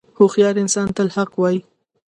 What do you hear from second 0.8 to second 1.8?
تل حق وایی.